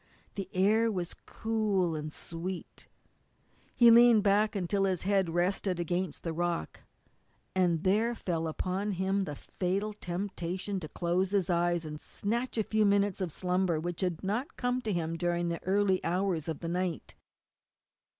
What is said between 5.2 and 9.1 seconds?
rested against the rock, and there fell upon